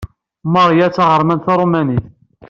[0.53, 2.05] Maria d taɣermant taṛumanit.